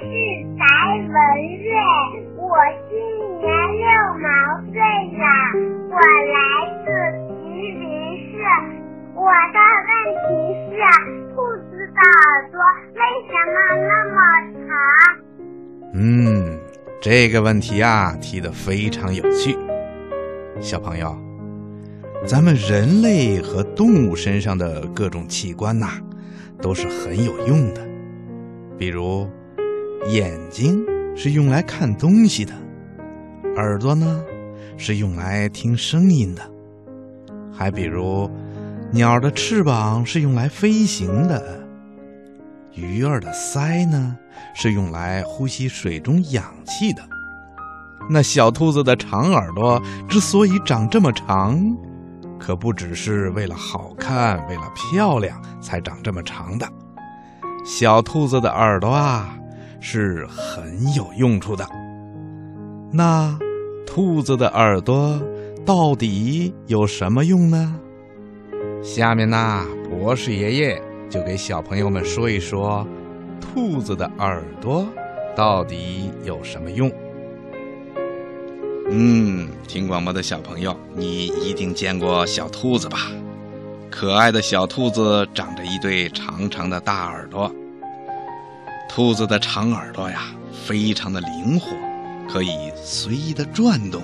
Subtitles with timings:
[0.00, 0.04] 是
[0.56, 0.62] 白
[0.96, 1.10] 文
[1.58, 1.74] 瑞，
[2.36, 2.56] 我
[2.88, 2.94] 今
[3.40, 3.84] 年六
[4.22, 4.26] 毛
[4.70, 4.78] 岁
[5.18, 5.24] 了，
[5.90, 6.38] 我来
[6.84, 6.86] 自
[7.26, 7.34] 吉
[7.72, 7.82] 林
[8.30, 8.32] 市。
[9.16, 9.58] 我的
[9.88, 9.90] 问
[10.22, 10.28] 题
[10.70, 10.72] 是，
[11.34, 11.36] 兔
[11.68, 12.16] 子的耳
[12.52, 12.54] 朵
[12.94, 13.56] 为什么
[13.88, 14.16] 那么
[14.68, 14.70] 长？
[15.94, 16.60] 嗯，
[17.00, 19.58] 这个问题啊提的非常有趣，
[20.60, 21.12] 小朋友，
[22.24, 25.88] 咱们人类和动物身上的各种器官呐，
[26.62, 27.80] 都是很有用的，
[28.78, 29.28] 比如。
[30.06, 30.82] 眼睛
[31.14, 32.54] 是用来看东西的，
[33.56, 34.22] 耳朵呢
[34.76, 36.42] 是用来听声音的，
[37.52, 38.30] 还比如，
[38.90, 41.60] 鸟的翅膀是用来飞行的，
[42.72, 44.16] 鱼儿的鳃呢
[44.54, 47.02] 是用来呼吸水中氧气的。
[48.08, 51.60] 那小兔子的长耳朵之所以长这么长，
[52.38, 56.66] 可不只是为了好看、为了漂亮才长这么长的。
[57.66, 59.34] 小兔子的耳朵啊。
[59.80, 61.66] 是很有用处的。
[62.92, 63.38] 那
[63.86, 65.20] 兔子的耳朵
[65.64, 67.74] 到底有什么用呢？
[68.82, 72.86] 下面呢，博士爷爷就给小朋友们说一说，
[73.40, 74.86] 兔子的耳朵
[75.34, 76.90] 到底有什么用。
[78.90, 82.98] 嗯，听广播的小朋友，你一定见过小兔子吧？
[83.90, 87.52] 可爱的小兔子长着一对长长的大耳朵。
[88.88, 90.22] 兔子的长耳朵呀，
[90.64, 91.68] 非常的灵活，
[92.28, 94.02] 可以随意的转动，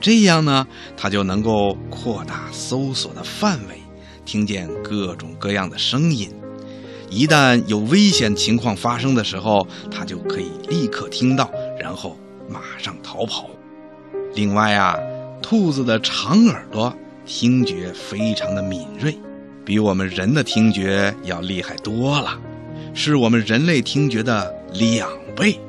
[0.00, 3.80] 这样呢，它就能够扩大搜索的范围，
[4.24, 6.28] 听见各种各样的声音。
[7.08, 12.16] 一旦有危险情况发生的时候，它就可以立刻听到，然后
[12.48, 13.48] 马上逃跑。
[14.34, 14.96] 另外啊，
[15.40, 16.92] 兔子的长耳朵
[17.24, 19.16] 听觉非常的敏锐，
[19.64, 22.36] 比我们人的听觉要厉害多了。
[22.98, 25.60] 是我们人类听觉的两倍，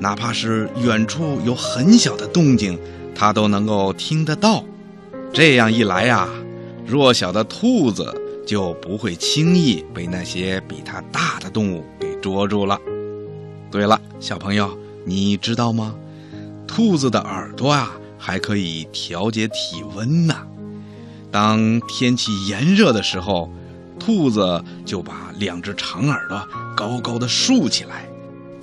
[0.00, 2.76] 哪怕是远处有很小的动静，
[3.14, 4.64] 它都能够听得到。
[5.32, 6.28] 这样一来呀，
[6.84, 8.12] 弱小的兔子
[8.44, 12.76] 就不会轻易被那些比它大的动物给捉住了。
[13.70, 14.76] 对了，小朋友，
[15.06, 15.94] 你知道吗？
[16.66, 20.36] 兔子的耳朵啊，还可以调节体温呢。
[21.30, 23.48] 当天气炎热的时候，
[24.00, 26.44] 兔子就把两只长耳朵。
[26.76, 28.08] 高高的竖起来，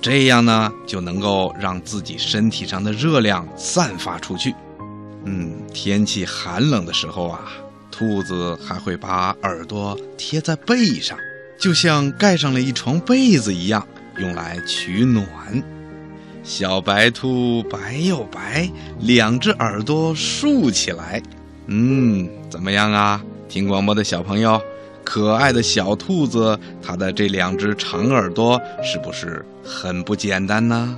[0.00, 4.54] 这样呢就能够让自己身体上的热量散发出去。
[5.24, 7.40] 嗯，天气寒冷的时候啊，
[7.90, 11.18] 兔子还会把耳朵贴在背上，
[11.58, 13.86] 就像盖上了一床被子一样，
[14.18, 15.26] 用来取暖。
[16.42, 21.22] 小白兔白又白，两只耳朵竖起来。
[21.66, 23.22] 嗯，怎么样啊？
[23.46, 24.60] 听广播的小朋友。
[25.10, 30.96] 可爱的小兔子，它的这两只长耳朵是不是很不简单呢？